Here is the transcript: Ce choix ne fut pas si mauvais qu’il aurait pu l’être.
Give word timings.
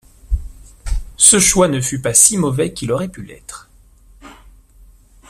Ce 1.17 1.37
choix 1.39 1.67
ne 1.67 1.79
fut 1.79 2.01
pas 2.01 2.15
si 2.15 2.35
mauvais 2.35 2.73
qu’il 2.73 2.91
aurait 2.91 3.07
pu 3.07 3.21
l’être. 3.21 3.69